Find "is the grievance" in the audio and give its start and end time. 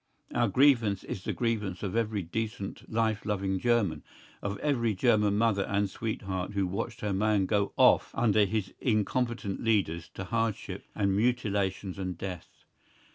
1.03-1.83